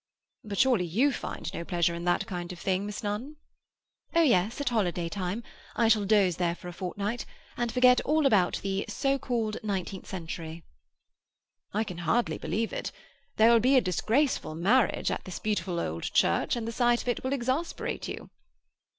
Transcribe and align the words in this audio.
"But 0.43 0.57
surely 0.57 0.85
you 0.85 1.11
find 1.11 1.53
no 1.53 1.63
pleasure 1.63 1.93
in 1.93 2.05
that 2.05 2.25
kind 2.25 2.51
of 2.51 2.57
thing, 2.57 2.87
Miss 2.87 3.03
Nunn?" 3.03 3.35
"Oh 4.15 4.23
yes—at 4.23 4.69
holiday 4.69 5.07
time. 5.07 5.43
I 5.75 5.89
shall 5.89 6.05
doze 6.05 6.37
there 6.37 6.55
for 6.55 6.67
a 6.67 6.73
fortnight, 6.73 7.27
and 7.55 7.71
forget 7.71 8.01
all 8.01 8.25
about 8.25 8.61
the 8.63 8.85
"so 8.89 9.19
called 9.19 9.57
nineteenth 9.61 10.07
century."" 10.07 10.63
"I 11.71 11.83
can 11.83 11.99
hardly 11.99 12.39
believe 12.39 12.73
it. 12.73 12.91
There 13.35 13.51
will 13.51 13.59
be 13.59 13.77
a 13.77 13.79
disgraceful 13.81 14.55
marriage 14.55 15.11
at 15.11 15.23
this 15.25 15.37
beautiful 15.37 15.79
old 15.79 16.01
church, 16.11 16.55
and 16.55 16.67
the 16.67 16.71
sight 16.71 17.03
of 17.03 17.07
it 17.07 17.23
will 17.23 17.31
exasperate 17.33 18.07
you." 18.07 18.31